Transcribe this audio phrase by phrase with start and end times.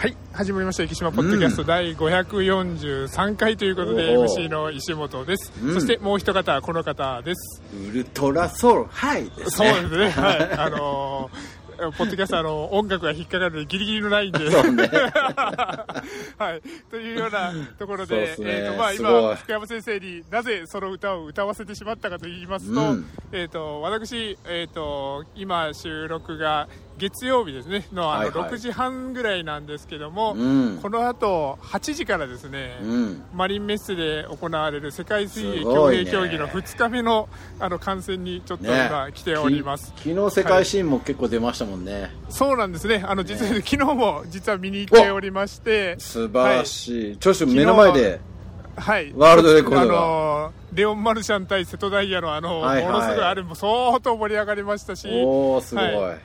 [0.00, 4.28] はい始まりました「生島ポッドキャスト」第543回ということで、おー。
[4.28, 5.74] MC の石本です、うん。
[5.74, 7.62] そしてもう一方この方です。
[7.74, 8.84] ウルトラソウル。
[8.90, 9.24] はい。
[9.24, 10.10] ですそうねですね。
[10.16, 10.52] はい。
[10.52, 14.54] あのーポッドキャストあの音楽が引っかかるのでギリギリのラインで、ね。
[16.36, 18.34] はい、というようなところで、ね。
[18.40, 23.06] えーとまあ、今、福山先生になぜその歌を歌わせてしまったかと言いますと,、うん。
[23.32, 26.68] えー、と私、えー、と今、収録が
[27.00, 27.86] 月曜日ですね。
[27.92, 28.50] のあのはいはい。
[28.50, 30.78] 6時半ぐらいなんですけども、うん。
[30.82, 33.22] この後8時からですね、うん。
[33.34, 39.92] マリンメッセで行われる世界水泳す競泳競技の2日目のあの観戦にちょっと今来ております。
[39.94, 43.02] き昨日世界新も結構出ましたもんね、そうなんですね。
[43.06, 48.20] あの、実は、昨日も実は見に行っておりまして、素晴らしい、長州目の前で
[48.76, 49.12] はい。
[49.16, 49.82] ワールドレコードが。
[49.82, 52.92] あの、レオン・マルシャン対瀬戸大也のあの、はいはい。
[52.92, 56.16] ものすごいあれも相当盛り上がりましたし、おおすごい、は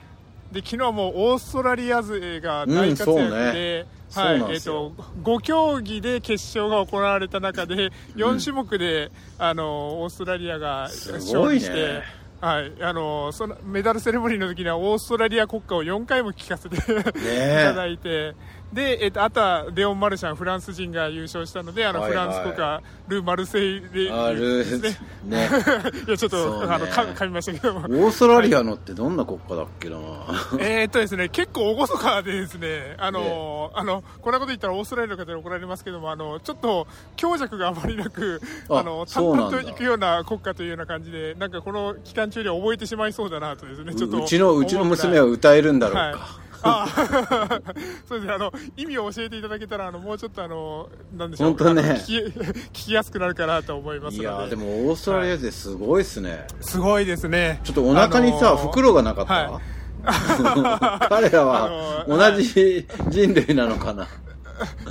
[0.52, 3.86] で、昨日もオーストラリア勢が大活躍うんそうで、ね。
[4.14, 4.92] はいえっ、ですよ。
[4.96, 12.02] と、5競技で決勝が行われた中で、4種目で、あの、オーストラリアがす勝利して、
[12.40, 18.34] はい、あのそのメダルセレモニーの時にはオーストラリア国歌を4回も聴かせていただいて、
[18.76, 22.26] で、えっと、あとはレオン・マルシャン、フランス人が優勝したので、あの、はいはい。
[22.26, 24.98] フランス国歌、ル・マルセイレあるですね。
[25.24, 25.48] ね。
[26.06, 26.74] いや、ちょっと、ね。
[26.74, 27.80] あの、か噛みましたけども。
[27.80, 29.96] オーストラリアのってどんな国家だっけな。
[30.60, 46.86] えーっとですね、結構厳かでですね、あの、あの、こんなこと言ったらオーストラリアの方に怒られますけども、あの、ちょっと強弱があまりなく、ああの、淡々といくような国家というような感じで、なんかこの期間中に覚えてしまいそうだなとですね、ちょっとううちのうちの娘は歌えるんだろうか、はいあ
[48.08, 48.32] そうですね。
[48.32, 51.48] あの意味を教えていただけたらあのもうちょっとあのなんでしょう。
[51.50, 51.82] 本当ね。
[52.06, 57.60] 聞き 聞きやすくなるかなと思いますいやのでもオーストラリアですごいっすね、すごいですね。
[57.64, 59.60] ちょっとお腹にさ、あのー袋がなかった、は
[61.08, 64.06] 彼らあはの同じ人類なのかな、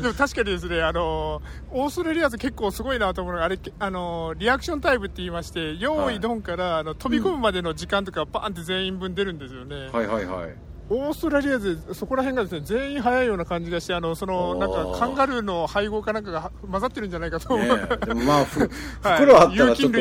[0.02, 9.90] でも確かにですね、あのオーストラリアって結構すごいなと思うのが、あれ、あのリアクションタイムって言いまして、用意ドンから、あの飛び込むまでの時間とか、バーンって全員分出るんですよね。
[9.92, 10.56] はいはいはい
[10.90, 18.06] オーストラリアでそこら辺がですね全員早いような感じがしてあのそのなんかカンガルーの配合かなんかが混ざってるんじゃないかと思う、ねえ。
[18.06, 18.60] でもまあふ
[19.02, 19.18] はい。
[19.18, 20.00] 袋あったらちょっと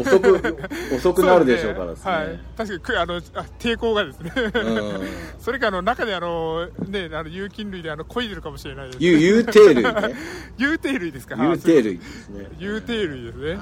[0.00, 0.58] 遅く
[0.94, 2.10] 遅くなるでしょうからですね。
[2.10, 3.20] はい、確かにくあのあ
[3.58, 5.00] 抵抗がですね、うん。
[5.38, 9.94] それかあの中であの、ね、あの有菌類であの漕いでるかもしれないです有有定類ね。
[10.56, 11.36] 有定類ですか。
[11.36, 12.28] 有定類です。
[12.28, 12.48] ね。
[12.58, 12.80] 類
[13.24, 13.50] ですね。
[13.50, 13.58] はい、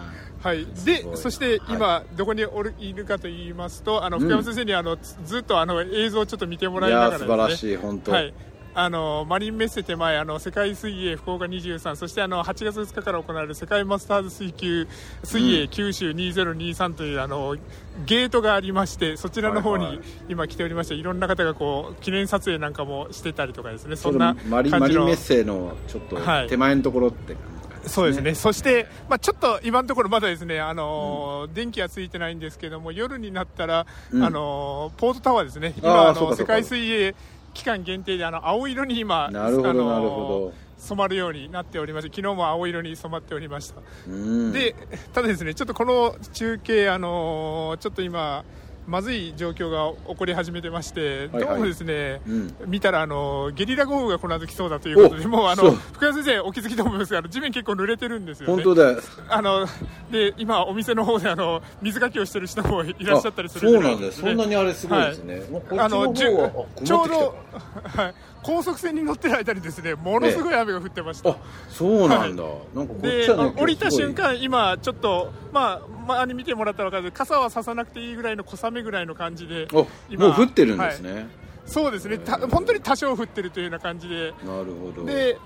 [0.85, 4.23] で、ごいそしては今、どこにおるいるかと言いますと、あのうん。
[4.23, 8.35] 福山先生にあの、つずっとあの映像をちょっと見てもらいいながらです、ね、素晴らしい本当、はい、
[8.75, 14.89] あのマリンメッセ手前あの世界水泳福岡23そしてあの8月2日から行われる世界マスターズ水球
[15.25, 17.57] 水泳九州2023というあの
[18.07, 20.07] ゲートがありましてそちらの方にはいはい。
[20.29, 23.97] 今来ておりましていろんな方がこう記念撮影なんかもしてたりとかですね。
[23.97, 26.49] そんなマリンメッセのちょっとはい。
[26.49, 27.52] 手前のところって感じ
[27.87, 34.23] そうですね、そして、まあ、ちょっと今のところまだですね、あのー電気はついてないんですけども、夜になったら、うん。
[34.25, 37.15] あのーポートタワーですね、今、あの世界水泳
[37.55, 43.81] 期間限定であの青色に今、なるほどあのー染まるようになっておりまして、昨日も青色に染まっておりました。
[44.09, 44.53] うん。
[44.53, 44.75] で、
[45.13, 48.45] ただですね、ちょっとこの中継、あのーちょっと今、
[48.87, 51.45] まずい状況が起こり始めてまして、はいはい。
[51.45, 52.55] どうもですね、うん。
[52.67, 58.63] 見たらあのゲリラ豪雨がこの後来そうだということで、お もうあの福山先生、お気づきと思いますが、地面結構濡れてるんですよね。
[58.63, 58.83] 本当
[59.29, 59.67] あの
[60.11, 67.37] で今、お店の方であの水かきをしてる人もいらっしゃったりするあそうなんでそんなにあれすごいですね、もうこっちのあのちょうど、
[67.85, 71.31] はい、高速船に乗ってる間にですねものすごい雨が降ってました。
[71.31, 71.37] あ
[71.69, 72.43] そうなんだ、
[72.75, 81.29] なんかで降りた瞬間、今、ちょっと、まあ、周り見てもらったら分かる傘はささなくていいぐらいの小雨ぐらいの感じで、あも今う降ってるんですね、
[81.67, 85.05] そうですね、た本当に多少降ってるというような感じで、なるほど。
[85.05, 85.37] で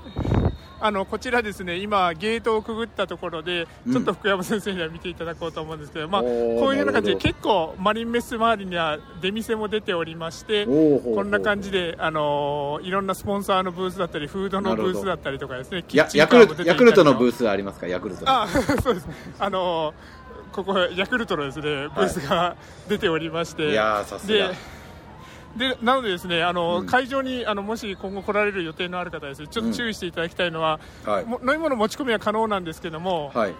[0.78, 3.92] あのこちらですね今ゲートをくぐったところでうん。
[3.92, 16.46] ちょっと福山先生には見ていただこうと思うんですけど、まあ、おーこういうような感じで結構マリンメッセ周りには出店も出ておりましてこんな感じで、あのーいろんなスポンサーのブースだったりフードのブースだったりとかですねヤクル
[16.92, 19.08] トのブースありますかヤクルトのあそうです
[19.38, 20.15] あのー
[20.56, 21.62] ここヤクルトのですね
[21.94, 22.56] ブースが
[22.88, 24.48] 出ておりまして、いやーさすが。
[24.48, 24.54] で
[25.56, 26.86] でなのでですねあの、うん。
[26.86, 29.42] 会場にあのもし今後来られる予定のある方はです。
[29.42, 31.24] ねちょっと注意していただきたいのは、はい。
[31.24, 33.54] も飲み物持ち込みは可能なんですけども、はい。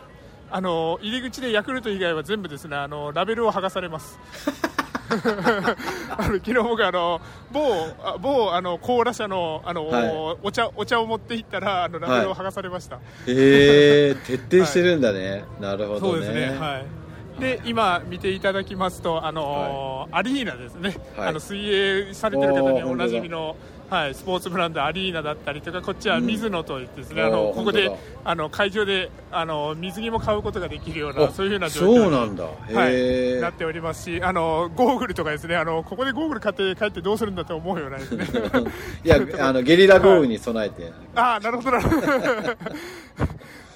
[0.50, 4.18] あの入り口でヤクルト以外は全部ですねあのラベルを剥がされます
[6.16, 7.20] あの昨日僕あの
[7.52, 7.60] 某
[8.02, 10.36] あ某あのコーラ社のあの、はい。
[10.42, 16.00] お茶お茶を持っていったらあのラベルを剥がされました、えー、 徹底してるんだね、なるほどね。
[16.00, 17.40] そうですねはい。
[17.40, 21.28] で今見ていただきますとあの、アリーナですね、はい。
[21.28, 23.56] あの水泳されてる方におなじみの
[23.88, 32.44] はい、スポーツブランドアリーナだったりとかこっちは水野といってですね、あのおーここで本あの会場であの水着も買うことができるようなあそういうような状況にそうなんだ。
[32.44, 38.26] はい、なっておりますしあのゴーグルとかですねあのここでゴーグル買って帰ってどうするんだと思うようなですね。
[39.04, 42.12] いやあのゲリラ豪雨に備えて、 ああなるほどなるほど。
[42.12, 42.56] あの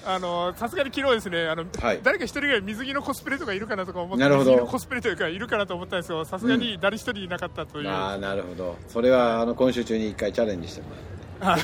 [0.03, 1.99] さすがに昨日ですねあの、はい。
[2.03, 4.51] 誰か一人ぐらい水着のコスプレとかいるかなとか思ってなるほど。
[4.51, 8.77] 水着のコスプレというかいるかなと思ったんですけどさすがに誰一人いなかったという、ああなるほど。
[8.87, 10.87] それはあの今週中に一回チャレンジしても
[11.41, 11.63] らで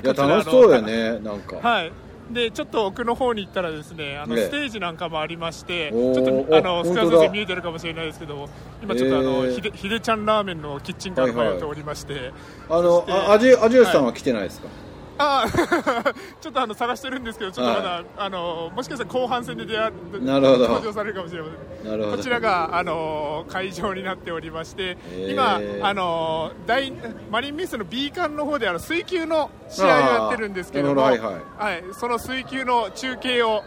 [0.00, 0.06] って。
[0.08, 0.08] い。
[0.08, 1.92] や楽しそうよねなんか、はい。
[2.30, 4.44] でちょっと奥の方に行ったらですねあのええ。
[4.46, 8.48] ステージなんかもありまして、おーちょっとあのおスカー先生見えてるかもしれないですけど
[8.82, 9.52] 今ちょっとあの、ええ。
[9.52, 12.32] ひでひでちゃんラーメンのキッチンカーが通っておりまして、
[12.68, 14.85] あのそしてあアジアジアスさんは来てないですか、あ
[15.18, 15.46] あ
[16.40, 20.68] ちょっとあの探してるんですけどちょっとまだ、あのもしかしたら後半戦で出会なるほど。
[20.68, 21.48] 登場されるかもしれま
[21.82, 21.90] せん。
[21.90, 22.16] なるほど。
[22.16, 25.32] こちらがあの会場になっておりまして、へー。
[25.32, 26.92] 今あの大
[27.30, 31.74] マリンメッセの B 館の方であの水球の試合をやってるんですけどもあーなるほどはい。
[31.74, 33.62] はいその水球の中継を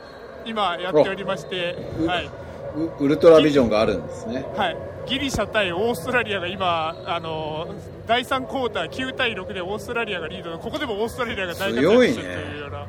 [0.46, 2.30] 今やっておりまして、うはい。
[2.76, 4.46] ウウルトラビジョンがあるんですね。
[4.56, 7.74] はい、ギリシャ対オーストラリアが今あの
[8.08, 12.88] 第3クォーター9対6でオーストラリアがリードでここでもオーストラリアが大活躍してるというような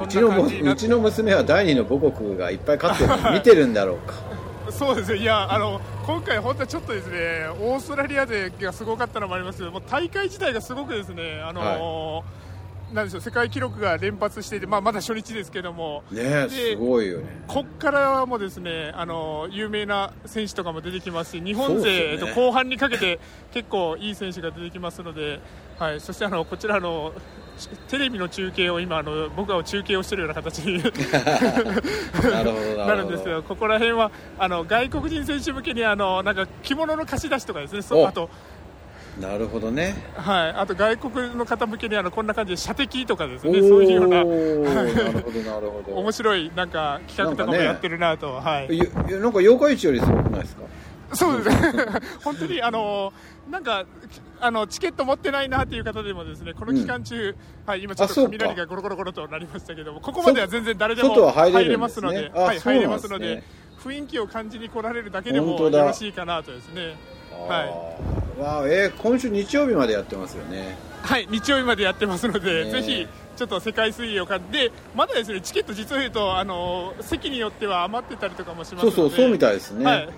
[0.00, 4.14] うちのうちの娘は第二の母国がいっぱい勝ってるの見てるんだろうか。
[4.70, 12.24] そうですね、いやあの今回、本当はちょっとですねオーストラリア勢がすごかったのもありますけどもう大会自体がすごくですね、あの
[12.92, 17.26] なんでしょう世界記録が連発していて、まあ、まだ初日ですけども、ねすごいよね。
[17.48, 22.12] こっからもですねあの有名な選手とかも出てきますし日本勢、ね。
[22.12, 23.18] えっと、後半にかけて
[23.52, 25.40] 結構いい選手が出てきますので、
[25.78, 27.12] はい、そしてあのこちらの
[27.56, 30.90] ちテレビの中継を今あの僕は中継をしているような形にな
[32.94, 37.80] るんですけどここら辺はあの外国人選手向けにあのなんか着物の貸し出しとかですね。
[37.82, 38.28] そおあと,、
[39.20, 39.94] なるほどね。
[40.14, 43.60] はい、あと外国の方向けにあのこんな感じで射的とかですおね。
[43.60, 44.22] そういうような。
[44.22, 45.96] ーなるほどなるほど。
[45.96, 48.88] 面白いなんか企画とかもやってるなと、はい、いやい。
[49.10, 50.62] やなんか妖怪市よりすごくないですか？
[51.14, 51.72] そうです。
[51.72, 51.84] ね
[52.22, 53.12] 本当にあの
[53.50, 53.84] なんか
[54.40, 57.34] あのチケット持ってないなっていう方でもですねこの期間中、
[57.64, 63.42] はい、今ちょっと雷がゴロゴロゴロとなりましたけどもここまでは全然誰でも入れまですので、あはい、入れますので
[63.82, 66.96] 雰囲気を感じに来られるだけでもよろしいかなとですね。
[67.48, 70.76] はいわあえー今週日曜日までやってますよね。
[71.02, 72.70] はい、日曜日までやってますので、ね。
[72.70, 73.06] ぜひ
[73.36, 80.08] ちょっと世界水泳を買って、まだですねチケット、実を言うとあの席によっては余ってたりとかもしますので、そうそうそうみたいですね、はい、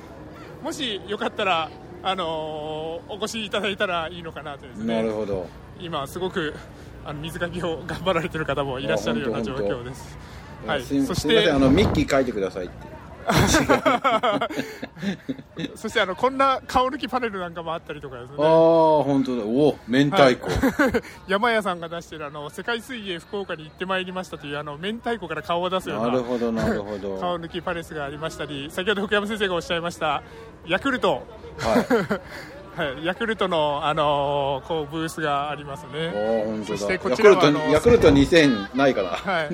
[0.63, 1.71] もしよかったら、
[2.03, 5.47] あのお越しいただいたらいいのかなとですね、なるほど。
[5.79, 6.55] 今、すごく
[7.05, 10.19] あの水かきを頑張られてる方もいらっしゃるような状況です。
[10.67, 12.98] はい、そしてあのミッキー書いてくださいって
[15.75, 18.37] そしてあのこんな顔抜きパネルなんかもあったりとかですね。
[18.39, 18.45] ああ
[19.05, 19.43] 本当だ。
[19.45, 20.49] おお明太子、
[21.29, 27.19] 山屋さんが出しているあの世界水泳福岡に行ってまいりましたというあの明太子から顔を出すようななるほどなるほど。
[27.21, 30.23] 顔抜きパレスがありましたり先ほど福山先生がおっしゃいました
[30.67, 31.23] ヤクルト、
[31.59, 32.21] は
[32.79, 32.79] い。
[32.79, 36.13] はい、ヤクルトの、あのーこうブースがありますおね。
[36.15, 39.09] ー本当そしてこだヤクルトちらはヤクルト2000ないから。
[39.11, 39.49] はい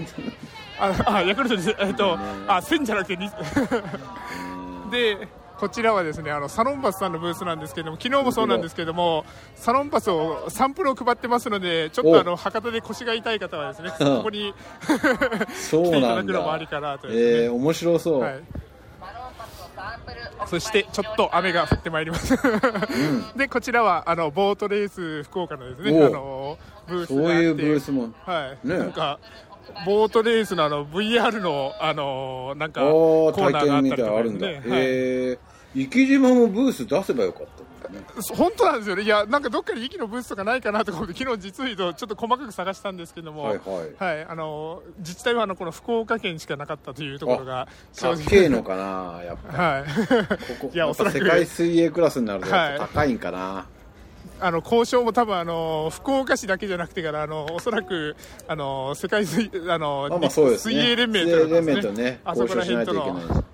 [0.79, 14.53] ああヤクルトです、えっと、あ1000じゃなくて2でこちらはですねあのサロンバスさんのブースなんですけども昨日もそうなんですけどもサロンバスをサンプルを配ってますのでちょっとあの博多で腰が痛い方はですねここに
[15.55, 17.15] そ う来ていただくのもあだりかなとね。
[17.15, 18.41] えー、面白そう、はい、
[20.47, 22.37] そしてちょっと雨が降ってまいります、
[23.37, 27.43] でこちらはあのボートレース福岡のですねおあのブースそうがあって。
[27.43, 28.11] いうブースも。
[28.27, 28.79] はい、ね。
[28.79, 29.19] なんか
[29.87, 34.57] ボートレースのあの VR のあのなんかコーナーがあったりとかたいなのあるんだ、はい。
[34.67, 38.01] えー、生島もブース出せばよかったね。
[38.37, 43.61] 本当なんですよね、いや、なんかどっかに息のブースとかないかなとか思って、昨日実を言うと、ちょっと細かく探したんですけども、はい
[43.99, 44.25] はい。
[44.25, 49.63] あの自治体はあのこの福岡県しかなかったというところが正高えのかなやっぱ。
[49.63, 49.85] はい、
[50.61, 51.19] ここ いやおそらく。
[51.19, 53.67] 世界水泳クラスになると高いんかな、
[54.41, 58.17] あの交渉も多分あの福岡市だけじゃなくてからあのおそらく
[58.49, 60.75] あの世界水あの、まあまあそうですね。
[60.75, 63.45] 水泳連盟というのがです盟とねあそこら交渉しない辺といけない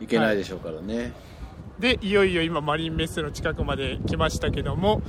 [0.00, 1.12] いけないでしょうからね、
[1.78, 5.02] でいよいよ今マリンメッセの近くまで来ましたけども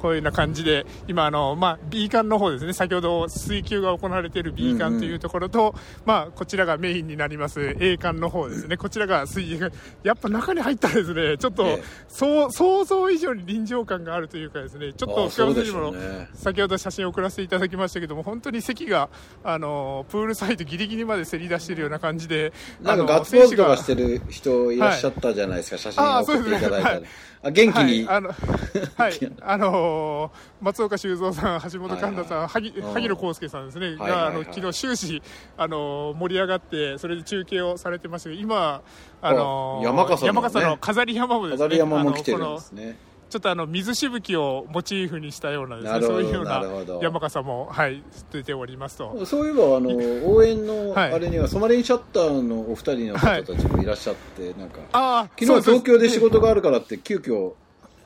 [0.00, 5.74] こういうような感じで、今あの、まあ、B 館の方ですね、先ほど水球が行われている B 館というところと、
[6.04, 9.70] まあ、こちらがメインになります A 館の方ですね、こちらが水泳が、
[10.02, 11.82] やっぱ中に入ったらですね、ちょっと、ええ。
[12.08, 16.28] そう想像以上に臨場感があるというかですね、ちょっとあ福山選手もね。
[16.34, 19.08] 先ほど写真を送らせていただきましたけども、本当に席が、
[19.44, 28.28] あの、プールサイドギリギリまでせり出しているような感じで、なんかあのガッツポーズとか選してる人いらっしゃったじゃないですか、写真を送っていただいたらそうですねあ元気に、はい、あの、
[28.96, 34.20] はい、あのー松岡修造さん、橋本環奈さん、萩野公介さんですね、はいはいはい。
[34.20, 35.22] が、あの、昨日終始、
[35.56, 38.82] あのー盛り上がって、それで中継をされてましたけど、今、
[39.22, 40.26] あのーあ山笠のね。
[40.26, 42.98] 山笠の飾り山もですね、飾り山も来てるんですね
[43.28, 46.62] ちょっとあの水しぶきをモチーフにしたようなですね、そういうような
[47.02, 49.26] 山笠も、はい、出ておりますと。
[49.26, 49.90] そういえばあの
[50.30, 51.12] 応援のはい。
[51.12, 57.52] あれにはソマリンシャッターのお二人の方たちもいらっしゃって、なんかああ、昨日東京で仕事があるからって急遽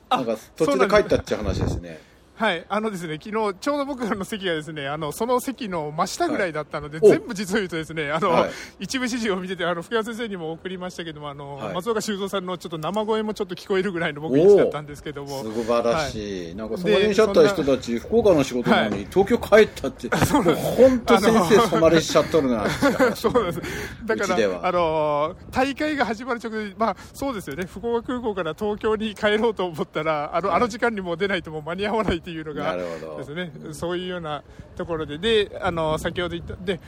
[0.09, 2.00] あなんか途中で帰ったっていう話ですね
[2.40, 7.11] はい、あのですね、昨日ちょうど僕らの席がですね、あのその席の真下ぐらいだったので、はい。
[7.11, 8.50] お全部実を言うとですね、あの、はい。
[8.80, 11.75] 一部始終を見てて、あの福山先生にも送りましたけども、あの、はい。
[11.75, 22.70] 松岡修造さんのちょっと生声もちょっと聞こえるぐらいの僕位置だったんですけども、素晴らしい、なんかソでマリンシャッターの人たち福岡の仕事なのに東京帰ったって、本当先生ソマリンしちゃっとるな
[23.16, 23.61] そうです。
[24.06, 34.42] だから、あの大会が始まる直前、まあ、そうですよね、福岡空港から東京に帰ろうと思ったら、あの、あの時間にもう出ないともう間に合わないっていうのが、ですね、そういうような
[34.76, 36.80] ところで、で、あの、先ほど言った、で、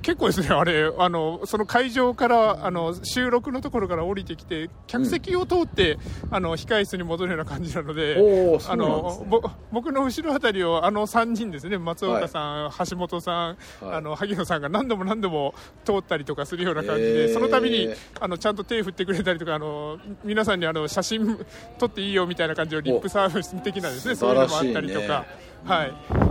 [0.00, 5.98] 結構ですね、あれ、あの、その会場から、あの、収録のところから降りてきて、客席を通って、
[6.30, 8.76] あの、控室に戻るような感じなので、ですね。
[8.76, 9.42] の、ぼ
[9.72, 13.56] 僕の後ろあたりを、あの3人ですね、松岡さん、橋本さん、はい。
[13.96, 15.54] あの、萩野さんが何度も何度も
[15.84, 17.34] 通ったりとかするような感じへで、ー。
[17.34, 17.88] その度に、
[18.20, 21.38] あの、ちゃんと手振ってくれたりとか、あの、皆さんにあの、写真
[21.78, 25.26] 撮っていいよみたいな感じのリップサービス的なですね、おそういうのもあったりとか、
[25.64, 26.29] はい。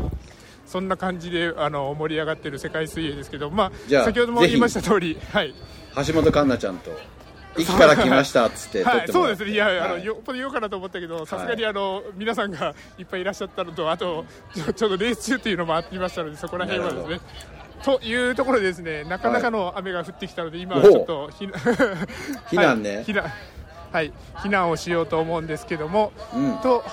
[0.70, 5.56] そんな感じであの盛り上がってる世界水泳ですけど、まあ、先ほども言いました通り、はい、
[5.96, 6.92] 橋本環奈ちゃんと
[7.58, 10.06] 駅から来ましたっつって撮 はい、そうですね、いや、あのはい。
[10.06, 14.24] よっぽど言おうかなと思ったけど、さすがにあの皆さんがいっぱいいらっしゃったのと、あと、
[14.54, 17.20] ちょちょうどレース中っていうのもありましたので、そこら辺はですね。
[17.84, 21.60] というところでですね、なかなかの雨が降ってきたので、今はちょっと避難
[22.52, 22.96] 避難ね。
[22.98, 23.32] はい避難
[23.92, 26.58] はい、避難をしようと思うんですけども、うん。
[26.58, 26.84] と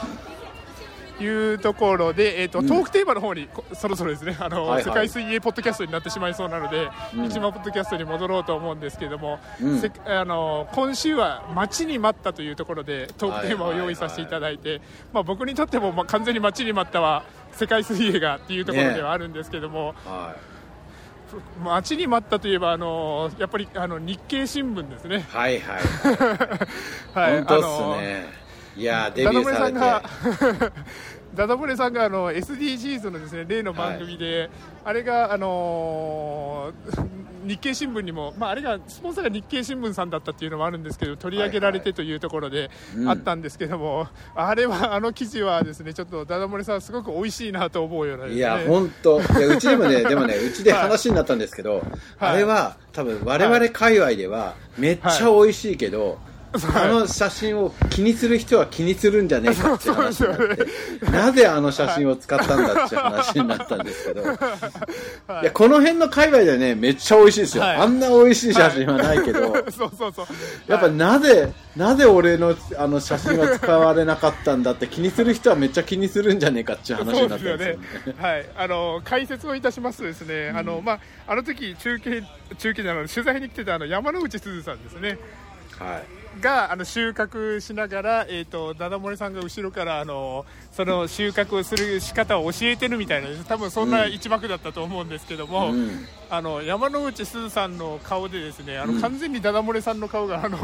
[1.21, 4.37] いうところで、えーとトークテーマの方にこそろそろですね。
[4.39, 4.85] あの、はいはい。
[4.85, 9.81] 世界水泳ポッドキャストになってしまいそうなので、うん一番ポッドキャストに戻ろうと思うんですけども、うん。
[9.81, 14.81] せあの今週は待ちに待ったというところでトークテーマを用意させていただいて、
[15.13, 20.37] まあ、僕にとっても、まあ、完全に待ちに待ったは世界水泳がっていうところではあるんですけども、は
[21.63, 25.19] 待ちに待ったといえばあのやっぱりあの日経新聞ですね。
[25.19, 25.81] いはいはい。
[27.15, 27.45] はい。
[27.45, 28.46] 本当っすね
[28.77, 29.61] いやーデビューされて。
[29.61, 30.03] さんが
[31.35, 34.51] ダダ漏れさんが あの SDGs のですね例の番組で、
[34.85, 37.07] あれがあのー
[37.47, 43.09] 日経新聞にも、まあ、あれがスポンサーが日経新聞さんだったっていうのもあるんですけど取り上げられてというところでうん。
[43.09, 48.33] あったんですけども、あれはあの記事はですねちょっとダダ漏れさんすごく美味しいなと思うようなね。
[48.33, 49.19] いや、本当。
[49.19, 49.23] う
[49.59, 51.83] ちでもね、 でもね、うちで話になったんですけど、はい。
[52.19, 56.19] あれは多分我々界隈ではめっちゃ美味しいけど、
[56.75, 64.23] あの写真を気にする人は気にするんじゃねえかって話になって、なぜあの写真を使ったんだっていう話になったんですけど、
[65.43, 65.45] い。
[65.45, 67.65] や、この辺の界隈ではね、めっちゃ美味しいですよ。
[67.65, 67.77] はい。
[67.77, 70.27] あんな美味しい写真はないけど、そうそうそう。
[70.67, 77.79] やっぱなぜ、なぜ俺のあの写真は使われなかったんだって気にする人はめっちゃ気にするんじゃねえかっていう話になったんですよね。
[78.19, 82.23] はい、あの解説をいたしますとですね、あのまああの時中継
[82.59, 85.19] 中継じゃない取材に来てたあの山之内すずさんですね。
[85.79, 86.26] はい。
[86.41, 96.07] があの収穫しながら、えー、とダダ漏れさんが後ろからあのその収穫をする仕方を教えてるみたいな多分そんな一幕だったと思うんですけども、うん。
[96.29, 99.01] あの山之内すずさんの顔でですねあの、うん。
[99.01, 100.59] 完全にダダ漏れさんの顔があの、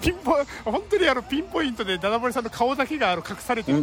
[0.00, 3.82] ピンポ本当にあのピンポイントでダダ漏れさんの顔だけがあの隠されてる。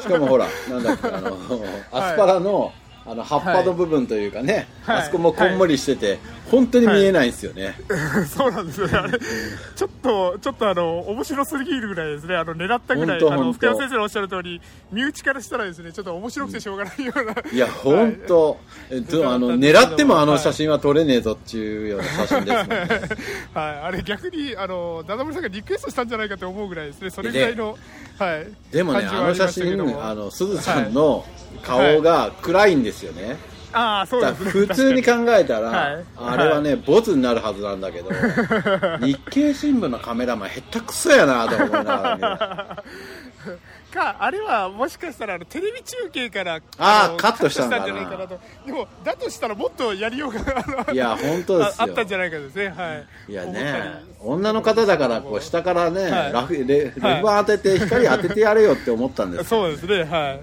[0.00, 1.38] しかもほら、なんだっけ、あの、
[1.92, 2.72] アスパラの、
[3.08, 4.98] あの、葉っぱの部分というかね、はい。
[4.98, 6.18] あそこもこんもりしてて、
[6.50, 7.74] 本当に見えないんですよね。
[8.28, 14.60] そうなんですよね、あれ、ちょっと、ちょっとあの、面白すぎるぐらいですね、あの、狙ったぐらい、福山先生のおっしゃる通り、
[14.90, 17.34] 身内からしたらですね、ちょっと面白くてしょうがないような。
[17.50, 18.58] いや、本当、
[18.90, 22.88] えっと、 あの、狙ってもあの写真は撮れねえぞっていうような写真ですもんね。
[23.54, 27.78] はい、あれ逆に、あの、ダダモリさんがリクエストしたんじゃないかと思うぐらいですね、それぐらいの、
[28.18, 28.46] はい。
[28.72, 31.24] でもね、あの写真、あの、すずさんの
[31.62, 33.36] 顔が暗いんですよね。
[33.72, 34.50] ああ、そうですね。
[34.50, 36.04] 普通に考えたら、はい。
[36.16, 38.10] あれはね、ボツになるはずなんだけど、
[39.04, 42.78] 日経新聞のカメラマン、へったくそやなと思いながら
[43.46, 43.58] 見る。
[43.88, 48.38] かあれはもしかしたらあのテレビ中継からのあーカットしたんじゃないかなと。
[48.66, 51.74] でもだとしたらもっとやりようがいや本当ですよ。
[51.78, 52.68] ああったんじゃないかですね。
[52.68, 52.94] は
[53.28, 53.32] い。
[53.32, 56.32] いやね女の方だからこう下からね、はい。
[56.32, 60.40] ラフレレバー当てて光当ててやれよって思ったんですけどそうですねはい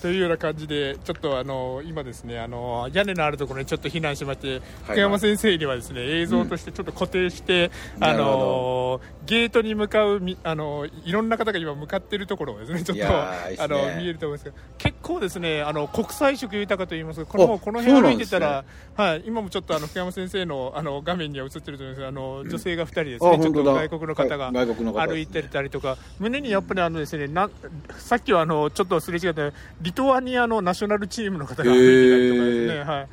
[0.00, 18.64] というような感じで、ちょっとあの今ですねあの屋根のあるところにちょっと避難しまして、福山先生にはですね映像としてちょっと固定して、あなるほのゲートに向かうみあのいろんな方が今向かっているところをですねちょっといやーいいっすあねの見えると思いますけど、結構ですねあの国際色豊かと言いますか、このこの辺歩いてたら、
[18.96, 21.96] はい今もちょっとあの福山先生のあの画面には映ってると思います。
[21.96, 27.50] けど、あの女性が2人ですね、ちょっと外国の方が歩いてたりとか、胸にやっぱりあのですねな
[27.98, 29.52] さっきはあのちょっとすれ違った
[29.90, 33.08] リトアニアのナショナルチームの方が歩いてたりとかですね、へはい、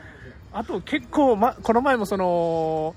[0.54, 2.94] あと結構、ま、この前もその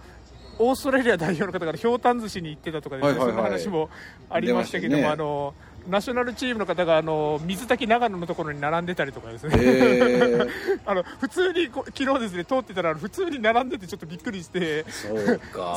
[0.59, 3.59] オーストラリア代表の方からひょうたん寿司に行ってたとかですね、はいはいはい。
[3.61, 3.89] そんな話も
[4.29, 5.09] ありましたけども、ね。
[5.09, 5.55] あの
[5.89, 10.47] ナショナルチームの方があの水炊き長野のところに並んでたりとかですね、へ
[10.87, 14.85] あの普通にこ昨日ですね通ってたら普通に並んでてちょっとびっくりして。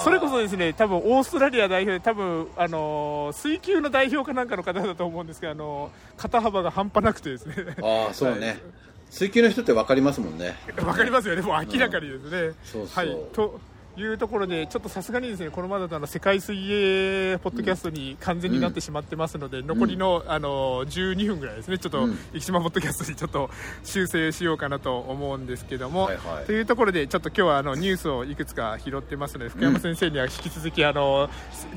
[0.04, 8.60] そ れこそですね、多分オーストラリア代表で、多分あの水球の代表かなんかの方だと思うんですけど、あの肩幅が半端なくてですね、ああそうね。
[9.10, 10.56] 水球の人って分かりますもんね。
[10.84, 12.54] わかりますよね、もう明らかにですね。
[12.64, 13.06] そうそう。
[13.06, 13.18] はい。
[13.32, 13.60] と
[13.96, 22.18] いうところで、ちょっとさすがにですねこのままだとあの世界水泳ポッドキャストに完全になってしまってますので、残りのあの12分ぐらいですね、ちょっとうん。
[22.34, 23.50] 生島ポッドキャストにちょっと
[23.84, 26.46] 修正しようかなと思うんですけども、はいはい。
[26.46, 31.30] というところで、ちょっと今日はあのニュースをいくつか拾ってますので、福山先生には引き続き、あの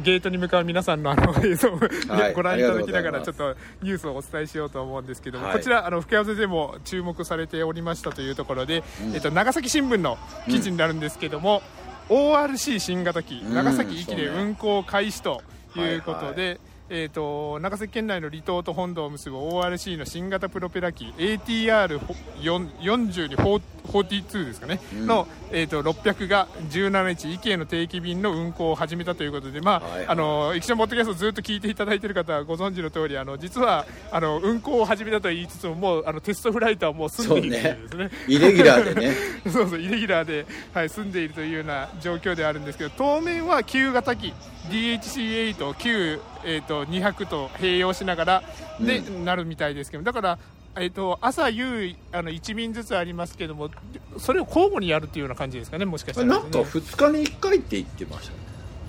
[0.02, 5.56] ゲートに向かう皆さんのあの映像を、はいご覧いただきながら、ちょっとニュースをお伝えしようと思うんですけども、はい。
[5.56, 8.82] こちらあの福山先生も注目されておりましたというところで、
[9.14, 10.18] えっと、長崎新聞の
[10.48, 11.62] 記事になるんですけども、
[12.08, 14.42] ORC 新型機、うん長崎駅でそうね。
[14.42, 15.42] 運行開始と
[15.76, 16.58] いうことで、はい
[16.88, 25.06] えー、と長崎県内の離島と本土を結ぶ ORC の新型プロペラ機 ATR40 に42ですかね、うん。
[25.06, 30.06] の、えー、と600が17日、池への定期便の運行を始めたということで、まあはいはい。
[30.08, 38.10] あの駅舎ポッドキャストをずっと聞いていただいている方はご存知の通りあの実はあの運行を始めたと言いつつももうあのテストフライトはもう済んでいるというですね。
[38.28, 39.14] イレギュラーでね。
[39.50, 44.32] そうそうイレギュラーで、はい、住んでいるというような状況であるんですけど当面は旧型機
[44.70, 48.42] DHC8、旧、えー、と200と併用しながら
[48.80, 50.38] で、なるみたいですけどだから、
[50.76, 53.70] えー、と朝夕あの1便ずつありますけども
[54.18, 58.38] それを交互にやるっていうような感じですかねもしかしたらなんか2日に1回って言ってましたね。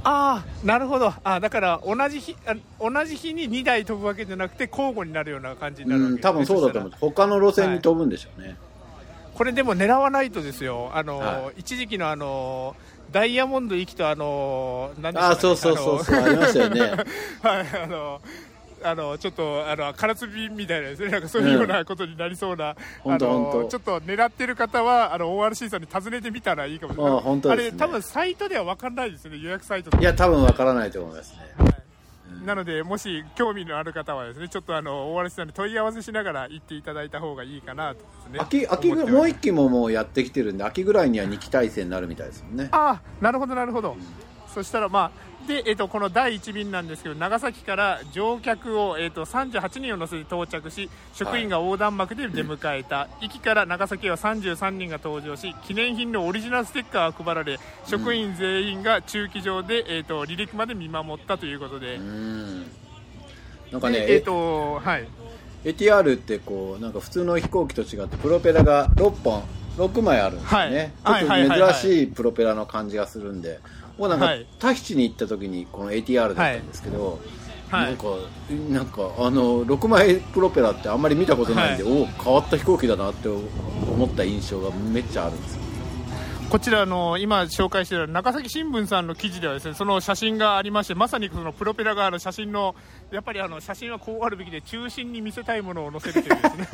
[0.04, 1.14] ああなるほど。
[1.24, 6.12] あだから同じ日あ同じ日に2台飛ぶわけじゃなくて交互になるような感じになるわけ。
[6.12, 6.92] うんですね多分そうだと思う。
[7.00, 8.56] 他の路線に飛ぶんでしょうね、
[9.38, 12.76] これでも狙わないとですよ、あの、は一時期のあの
[13.12, 16.82] ダイヤモンド行きとあの何でしたああかねそうそうそうそうありましたよね。
[17.42, 18.22] はいあの
[18.84, 31.67] あのちょっとあの唐津便みたいなですねなんかそういうようなことになりそうな、ほんとあのほんとちょっと狙ってる方はあの ORC さんに尋ねてみたらいいかもしれないあ本当ねあれ多分サイトでは分かんないですね予約サイトいや多分わからないと思いますねはい
[32.46, 38.40] なので、もし興味のある方はですね、ちょっとあの、ORC さんに問い合わせしながら行っていただいた方がいいかなとですね。
[38.40, 42.70] 秋秋ぐ思ってますもう1期ももうやってきてるんで秋ぐらいには2期体制になるみたいですもんね。
[42.72, 43.98] ああなるほどなるほど、
[44.58, 62.64] そしたらまあで、えっとこの第1便なんですけど長崎から乗客を、えっと38人を乗せて到着し職員が横断幕で出迎えた、駅から長崎は33人が登場し記念品のオリジナルステッカーが配られ職員全員が駐機場で、えっと離陸まで見守ったということで、うん。
[63.72, 65.08] なんかねでえっとはい、
[65.66, 69.44] ATR ってこうなんか普通の飛行機と違ってプロペラが6本
[69.78, 71.22] 6枚あるんですよね、はい。
[71.22, 71.60] ちょっはいはいはい。
[71.60, 73.60] と珍しいプロペラの感じがするんで。
[73.60, 73.60] も
[74.06, 74.46] うなんかはい。
[74.60, 77.20] タヒチに行った時にこの ATR だったんですけど、
[77.70, 77.86] はい。
[77.88, 78.06] なんか
[78.70, 85.67] なんかあの6枚プロペラってあんまり見たことないんで、おお変わった飛行機だなって思った印象がめっちゃあるんですよ
[86.50, 92.74] こちらの今紹介している長崎新聞さんの記事ではですねその写真がありましてまさにそのプロペラがある写真の
[93.12, 96.68] やっぱりあの写真はこうあるべきで中心に見せたいものを載せるというですね。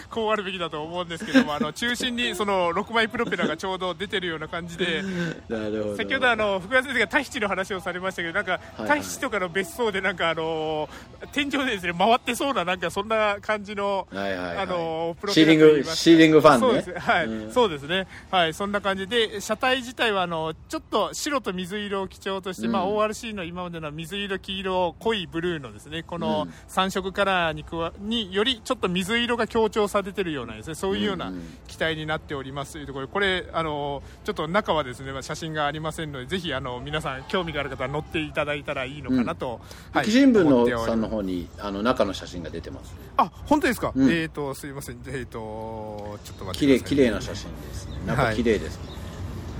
[0.08, 5.02] こうあるべきだと思うんですけどもあの中心にその6枚プロペラがちょうど出てるような感じで
[5.48, 5.96] なるほど。
[5.96, 8.88] 先ほどあの福山先生がタヒチの話をされましたけどなんかいはい。
[8.88, 10.88] タヒチとかの別荘でなんかあの
[11.32, 14.58] 天井でですね回ってそうななんかそんな感じのはいはいはい。
[14.58, 16.60] あのプロシーリングシーリングファンね。
[16.60, 17.06] そうです。
[17.06, 22.72] はい、うんそうですね、はい、そんな感じで、車体自体はあのちょっと白と水色を基調として、うん。
[22.72, 33.06] まあ、ORC の今までの水色、黄色、濃いブルーのですねこの3色カラーに加によりちょっと水色が強調されてるようなですねそういうようなうんうん機体になっておりますというところ。
[33.06, 39.60] で、これ、あのちょっと中はですねまあ写真がありませんので、ぜひあの皆さん、興味がある方は乗っていただいたらいいのかなと、
[39.92, 40.04] はい。
[40.04, 42.94] 駅新聞のさんの方にあの中の写真が出てます。
[43.16, 44.10] あ本当ですか、うん。
[44.10, 47.98] えっ、と、すいません、えっ、と、ちょっと待ってください、綺麗な写真ですね。
[48.06, 48.78] なんか綺麗です。
[48.78, 48.84] ね、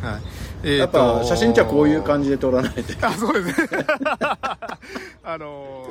[0.02, 0.22] はい。
[0.62, 3.06] えーやっとぱ写真じゃこういう感じで撮らないと。
[3.06, 3.68] あそうですね。
[5.22, 5.86] あの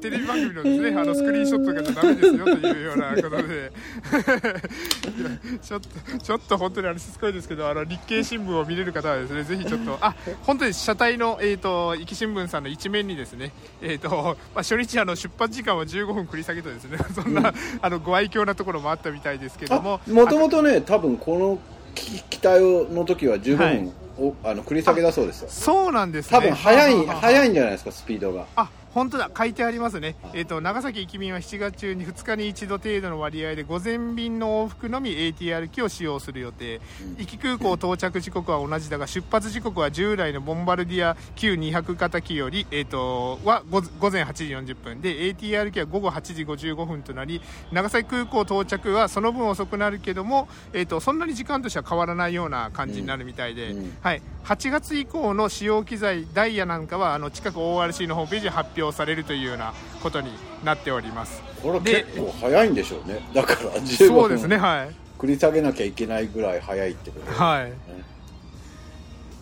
[0.00, 3.72] テレビ番組のですねあのスクリーンショットがダメですよというようなことで。
[5.62, 14.08] ちょっとちょっと本当にあのしつこいですけどあの日経新聞を見れる方はですねぜひちょっとあ本当に車体のえっ、と壱岐新聞さんの一面にですねえっ、と
[14.54, 20.00] まあ初日あの出発時間は15分繰り下げとですねそんな、あのご愛嬌なところもあったみたいですけども。
[20.06, 21.58] あもともとね多分この
[21.94, 23.92] 機機体の時は15はい。
[24.44, 25.48] あの繰り下げだそうですよ。
[25.48, 26.38] そうなんですね。
[26.38, 28.46] 多分早い早いんじゃないですかスピードが。
[28.56, 36.80] あ本当だ書いてありますね、えー、と長崎駅便は7月中に2日に一度程度の割合で午前便の往復のみ ATR 機を使用する予定、
[37.16, 45.00] 壱岐空港到着時刻は同じだが出発時刻は従来のボンバルディア旧200型機より、えー、とは午午前8時40分。
[45.00, 60.32] で ATR 機は午後8時55分となり長崎空港到着はその分遅くなるけども、えー、とそんなに時間としては変わらないような感じになるみたいで、はい、8月以降の使用機材ダイヤなんかはあの近く ORC のホームページで発表されるというようなことに
[60.64, 61.42] なっております。
[61.62, 63.20] これで結構早いんでしょうね。
[63.32, 64.94] だから15そうですね分はい。
[65.18, 67.32] 繰り下げなきゃいけないぐらい早いってこと。
[67.32, 67.72] はい。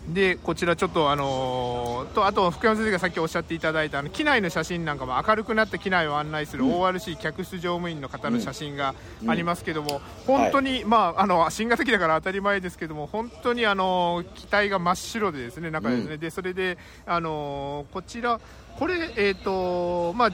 [0.07, 8.95] でこちらちょっとあのーとあと福山先生がさっきおっしゃっていただいたあの機内の写真なんかも明るくなった機内を案内する ORC 客室乗務員の方の写真が
[9.27, 18.39] ありますけども、本当に、まああの新型機だから当たり前ですけども本当にあの機体が真っ白でですね中ですね、うでそれであのーこちら
[18.75, 20.29] これえっ、とまあ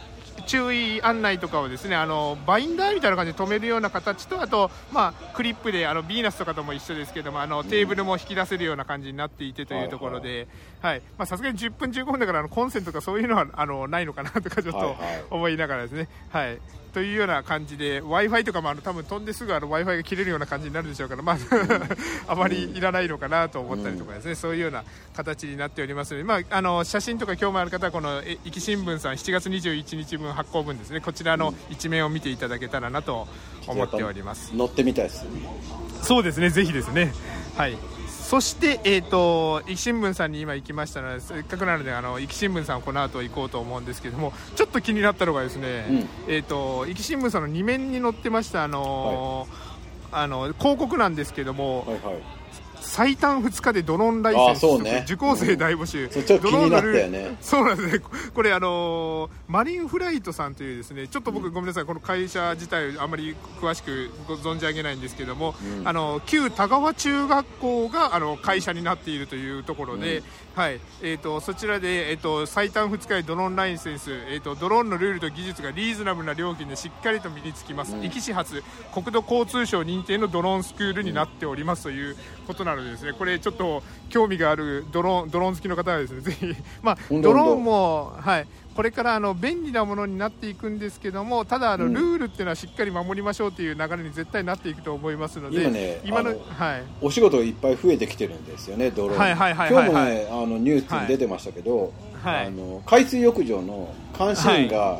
[0.46, 10.48] 注意案内とかをですねあのバインダーみたいな感じで止めるような形とあと、まあ、クリップであのビーナスとかとも一緒ですけどもあのテーブルも引き出せるような感じになっていてというところで
[10.82, 15.24] はいまあさすがに10分15分だからあのコンセントとかそういうのはあのないのかなとかちょっとはいはい。
[15.30, 16.08] 思いながらですね。
[16.30, 16.60] はい。
[16.94, 21.38] というような感じで w i f i とかもあの多分飛んですぐ w i f i が切れるような感じになるでしょうから、まあ、
[22.28, 24.84] あまりいらないのかなと思ったりとかですね、そういうような
[25.16, 31.02] 形になっておりますので、まあ、あの写真とか興味ある方はこのえ壱岐新聞さん7月21日分発行分ですね。
[31.02, 33.28] こちらの一面を見ていただけたらなと
[33.68, 34.56] 思っております。
[34.56, 35.26] 乗ってみたいです
[36.02, 37.14] そうですね、ぜひですね。
[37.56, 37.78] はい。
[38.08, 49.68] そして、えっ、と、壱岐新聞さんに今行きましたので、せっかくなので、あの、壱岐新聞さんをこの後行こうと思うんですけども、ちょっと気になったのがですね、えっ、と、壱岐新聞さんの2面に載ってました、あのー
[50.12, 52.37] あの、広告なんですけども、はいはい
[52.88, 55.04] 最短2日でドローンライセンスね。
[55.06, 58.00] 受講生大募集、ドローンのルールそうなんですね。
[58.00, 65.88] ここれあのーマリンフライトさんというですねちょっと僕、ごめんなさいこの会社自体あんまり詳しくご存じ上げないんですけども、うん。
[65.88, 70.24] あの旧田川中学校があの会社になっているというところで、うん。
[70.56, 70.80] はい。
[71.02, 78.02] えー、とそちらで、えー、と最短2日でドローンライセンス、えー、とドローンのルールと技術がリーズナブルな料金でしっかりと身につきます、うん。
[78.02, 91.94] 壱岐市発国土交通省認定のドローンスクールになっておりますということなのでですねこれちょっと興味があるドローンドローン好きの方はですねぜひ、まあ、ドローンも、はい、これからあの便利なものになっていくんですけどもただあの、うん。
[91.94, 96.84] ルールっていうのはしっかり守りましょうという流れに絶対なっていくと思いますので今ね今のはい。
[97.02, 99.20] お仕事いっぱい増えてきてるんですよねドローン。
[99.20, 99.90] はいはいはいはい。
[99.90, 101.92] 今日もねあのニュースに出てましたけど、
[102.24, 102.46] はい。
[102.46, 105.00] あの海水浴場の監視員が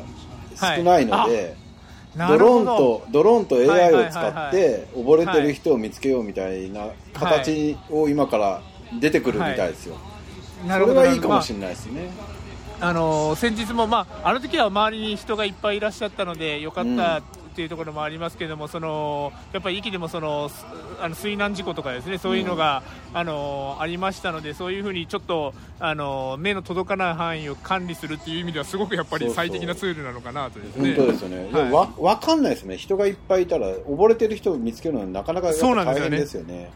[0.56, 1.67] 少ないので、な
[2.16, 8.62] ドローンとドローンとはいはい AI はいを使って溺れてる人を見つけようみたいな形を今から
[9.00, 9.96] 出てくるみたいですよ、
[10.58, 12.10] それなるほどはいいかもしれないですね、
[12.80, 17.22] あの先日も、まあ、あの時は周りに人がいっぱいいらっしゃったのでよかったっ
[17.58, 20.64] ていうところもありますけども、そのやっぱり駅でもそのす
[21.00, 29.36] あの水難事故とかですねそういうのが、あのありましたのでそういうふうにちょっとあの目の届かない範囲を管理するっていう意味ではすごくやっぱりそうそう。
[29.36, 30.94] 最適なツールなのかなとですね。
[30.94, 31.70] 本当ですよね、ではい。
[31.70, 32.76] もわ分かんないですね。
[32.76, 36.70] 人がいっぱいいたら溺れてる人を見つけるのはなかなかやっぱそうなんです大変よねですよね。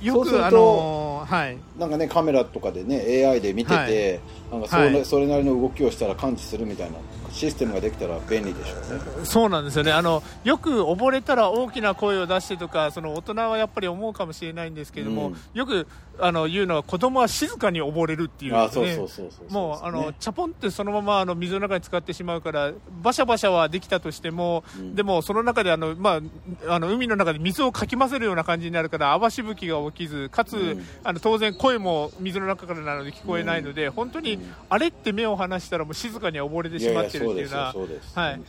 [0.00, 1.58] よくあのはい。
[1.78, 5.04] なんかねカメラとかでね AI で見てて、なんかそれ,、はい。
[5.04, 6.96] それなりの動きをしたら感知するみたいな
[7.30, 9.24] システムができたら便利でしょうね。
[9.24, 9.92] そうなんですよね。
[9.92, 15.36] あのよく溺れたら大きな声を出してとかその大人はやっぱり思うかもしれないんですけども、うん。
[15.52, 15.86] よく
[16.20, 20.16] あの言うのは子供は静かに溺れるっていう、ね、あそうそうそうそうもうあの、ね。
[20.18, 24.94] チャポンってそのままあの水の中に使ってしまうからバシャバシャはできたとしても、うん。
[24.94, 26.20] でもその中であの、ま
[26.66, 30.84] あ、あの海の中で水をかき混ぜるような感じになるから泡しぶきが起きずかつ、うん。
[31.04, 37.74] あの当然声も水の中からなので聞こえないので、本当にうんあれって目を離したらもう静かに溺れてしまってるっていうような
[38.14, 38.40] はい。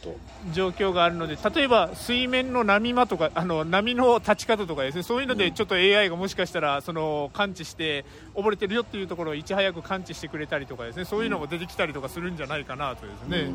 [0.53, 8.05] 状況があるので例えば水面の波間とか あの波の立ち方とかですねそういうのでちょっと AI がもしかしたらその感知して
[8.35, 13.51] 溺れてるよっていうところをいち早く感知してくれたりとかですねそういうのも出てきたりとかするんじゃないかなとですね。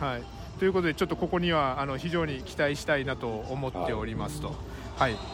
[0.00, 0.22] はい、
[0.58, 4.48] ということでちょっとここにはあの非常に期待したいなと思っておりますと。
[4.48, 4.56] はい、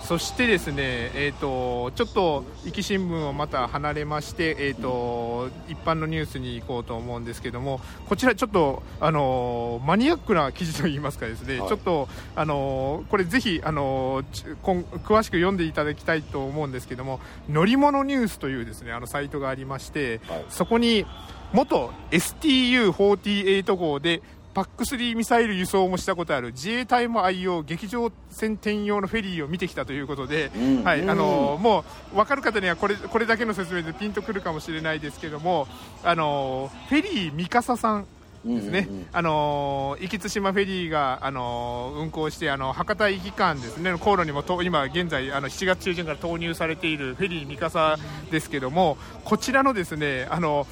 [0.03, 0.77] そしてですね、
[1.14, 11.68] えー、とちょっと壱岐新聞をまた離れまして、えー、と一般のニュースに行こうと思うんですけどもこちらちょっと、あのマニアックな記事といいますかですね、はい。
[11.68, 14.25] ちょっと、あのこれぜひ、あの
[14.62, 20.44] 詳しく読んでいただきたいと思うんですけども乗り物ニュースというですねあのサイトがありまして、はい。
[20.48, 21.07] そこに
[21.53, 24.22] 元 STU48 号で
[24.54, 26.48] パック3ミサイル輸送もしたことある。
[26.48, 27.62] 自衛隊も愛用。
[27.62, 30.84] 劇場船転用のフェリーを見てきたということで、うん。
[30.84, 31.00] はい。
[31.00, 31.10] うん。
[31.10, 35.66] あのもう分かる方にはこれこれだけの説明でピンとくるかもしれないですけども
[36.04, 38.06] あのフェリー三笠さん
[38.44, 39.06] ですね、うんうんうん。
[39.12, 43.96] あのー、壱岐対馬フェリーが、あのー運航してあの博多壱岐間ですね。
[43.96, 47.98] 航路にもと今現在あの7月中旬から投入されているフェリー三笠
[48.30, 50.66] ですけどもこちらのですねあの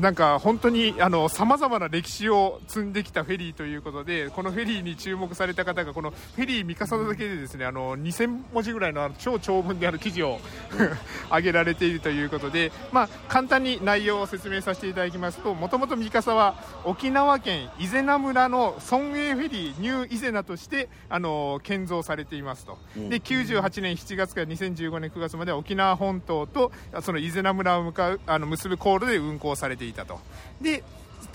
[0.00, 0.94] なんか本当に
[1.28, 10.38] さまざまな歴史を積んできたフェリーということでこのフェリーに注目された方がこのフェリー三笠だけでですねあの2000文字ぐらいのあの超長文である記事を
[11.30, 23.08] 上げられているということで、まあ、簡単に内容を説明させていただきますともともと三笠は沖縄県伊是名村の村営フェリーニュー伊是名としてあの建造されていますと、うん。
[23.08, 30.20] で98年7月から2015年9月までは沖縄本島とその伊是名村を向かうあの結ぶ航路で運航されていたと。
[30.60, 30.82] で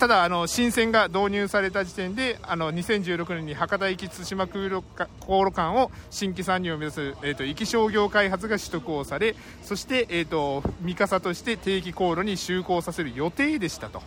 [0.00, 14.00] ただあの新船が導入された時点であの2016年に博多行き対馬空路か航路間を新規参入を目指す、えー、と壱岐商業開発が取得をされそして、えー、と三笠として定期航路に就航させる予定でしたと。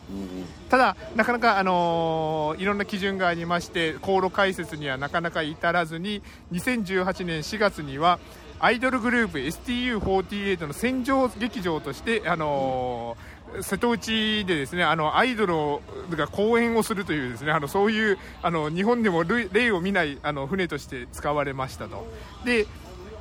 [0.70, 8.20] ただ、なかなか、あのーいろんな基準がありまして航路開設にはなかなか至らずに2018年4月には
[8.60, 22.08] アイドルグループ STU48 の戦場劇場として、あのー瀬戸内でですねあのアイドルが公演をするというですねあのそういうあの日本でも類例を見ないあの船として使われましたと。
[22.46, 22.66] で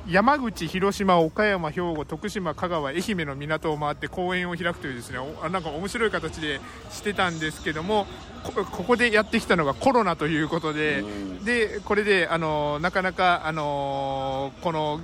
[0.05, 6.59] 山口、広島、岡山、兵庫、徳島、香川、愛媛の港を回って公演を開くというですねおなんか面白い形で
[6.91, 8.05] してたんですけども
[8.43, 15.01] こここでやってきたのがコロナということで、うんでこれであのなかなかあのこの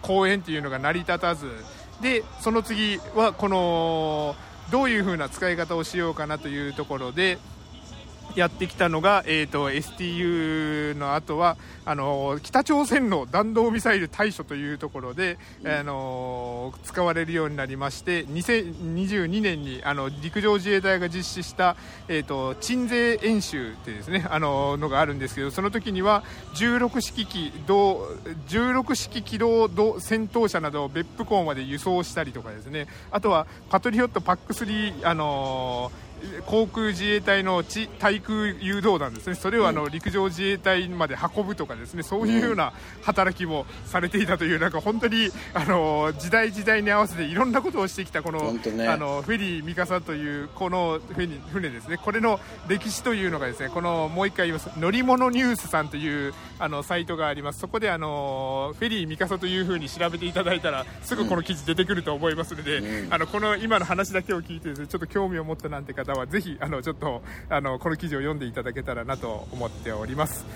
[0.00, 1.46] 公演っていうのが成り立たず
[2.00, 4.34] でその次はこの
[4.74, 7.38] どういう風な使い方をしようかなというところで
[8.34, 21.76] やってきたのが、えー、と STU の後はあの北朝鮮の弾道ミサイル対処というところで、あの使われるようになりまして2022年にあの陸上自衛隊が実施した、
[22.08, 28.06] えー、と鎮西演習ってですねあののがあるんですけどその時には16式機動
[28.48, 35.92] 16式機動動戦闘車などを別府港まで輸送したりとかですねあとはパトリオットパック3あの
[36.46, 63.12] 航空自衛隊の地対空誘導弾ですね、それをあの陸上自衛隊まで運ぶとかですね、そういうような働きもされていたという、なんか本当にあの時代時代に合わせていろんなことをしてきたこの,、あのフェリー三笠というこの船船ですね、これの歴史というのがですね、このもう一回言います、乗り物ニュースさんというあのサイトがあります、そこであのフェリー三笠というふうに調べていただいたら、すぐこの記事出てくると思いますので、うん。
[63.12, 70.46] あのこの今の話だけを聞いてですね、ちょっと興味を持ったなんて方は、ぜひあのちょっとあのこの記事を読んでいただけたらなと思っております。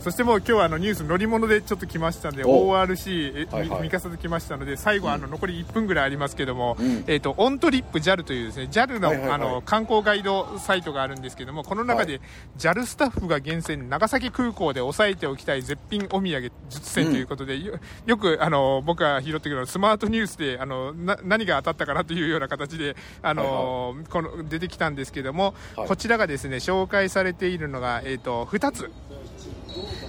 [0.00, 2.70] そしてもう今日はあのニュース乗り物でちょっと来ましたのでお。
[2.70, 3.82] ORC え、はいはい。
[3.82, 7.04] 三笠で来ましたので最後あの残り1分ぐらいありますけども、うん。
[7.06, 9.34] えっ、とオントリップ JAL というですね JAL の,、はいはいはい。
[9.34, 12.20] あの観光ガイドサイトがあるんですけどもこの中では
[12.56, 25.88] JAL スタッフが厳選長崎空港で押さえておきたい絶品お土産術選ということで、よよくあの僕が拾ってくるスマートニュースであのな何が当たったかなというような形であの、この出てきたんですけども、はい。
[25.88, 28.90] こちらがですね紹介されているのが、えー、と2つ。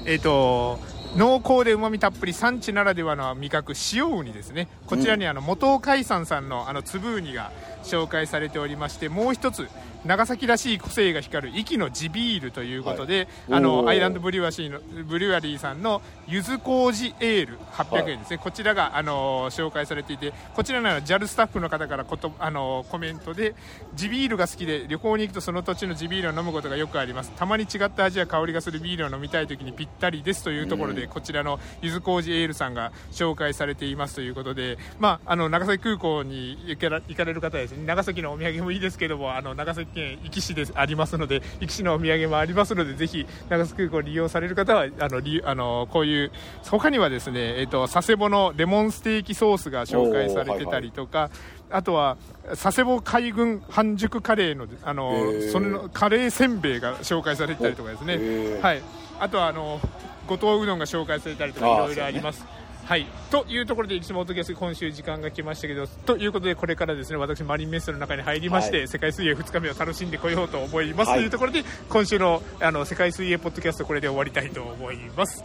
[0.06, 0.80] えっ、と
[1.15, 4.67] 濃厚でうまみたっぷり産地ならではの味覚塩ウニですね。
[4.88, 7.52] こちらにあの元尾海産さんのあの粒ウニが
[7.84, 9.67] 紹介されておりましてもう一つ
[10.06, 13.28] 長崎らしい個性が光る息の地ビールということで、はい。
[13.58, 23.54] あのアイランドブリュワシーのブリュワリーさんの柚子麹エール800円ですね、こちらがあの紹介されていてこちらなら JAL スタッフの方からことあのコメントで
[23.94, 27.32] 地ビールが好きで旅行に行くとその土地の地ビールを飲むことがよくあります。
[27.36, 46.32] たまに違った味や香りがするビールを飲みたい時にぴったりですというところで、こちらの柚子麹エールさんが紹介されていますということで、まあ、あの長崎空港に行かれる方は長崎のお土産もいいですけどもあの長崎県壱岐市でありますので壱岐市のお土産もありますのでぜひ長崎空港を利用される方はあの利あのこういう
[46.64, 51.30] 他にはですね、えっと佐世保のレモンステーキソースが紹介されてたりとか、
[51.70, 52.18] あとは
[52.50, 55.14] 佐世保海軍半熟カレーのあの
[55.52, 58.60] それのカレーせんべいが紹介されてたりとかですね。
[58.62, 58.82] はい。
[59.20, 59.80] あとはあの
[60.28, 62.46] 五島うどんが紹介されたりとかいろいろあります。
[62.86, 71.10] はい、というところで、いつもおときやす今週時間が来ましたけど、ということで、これからですね、私、マリンメッセの中に入りまして、はい世界水泳2日目を楽しんでこようと思います。
[71.10, 75.44] はいというところで、今週のあの世界水泳ポッドキャスト、これで終わりたいと思います。